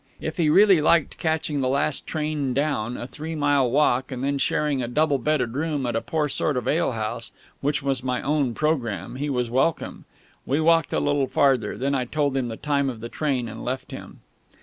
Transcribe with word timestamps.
If 0.19 0.37
he 0.37 0.49
really 0.49 0.81
liked 0.81 1.19
catching 1.19 1.61
the 1.61 1.67
last 1.69 2.07
train 2.07 2.55
down, 2.55 2.97
a 2.97 3.05
three 3.05 3.35
mile 3.35 3.69
walk, 3.69 4.11
and 4.11 4.23
then 4.23 4.39
sharing 4.39 4.81
a 4.81 4.87
double 4.87 5.19
bedded 5.19 5.53
room 5.53 5.85
at 5.85 5.95
a 5.95 6.01
poor 6.01 6.27
sort 6.27 6.57
of 6.57 6.67
alehouse 6.67 7.31
(which 7.59 7.83
was 7.83 8.01
my 8.03 8.19
own 8.23 8.55
programme), 8.55 9.17
he 9.17 9.29
was 9.29 9.51
welcome. 9.51 10.05
We 10.43 10.59
walked 10.59 10.91
a 10.91 10.99
little 10.99 11.27
farther; 11.27 11.77
then 11.77 11.93
I 11.93 12.05
told 12.05 12.35
him 12.35 12.47
the 12.47 12.57
time 12.57 12.89
of 12.89 12.99
the 12.99 13.09
train 13.09 13.47
and 13.47 13.63
left 13.63 13.91
him. 13.91 14.21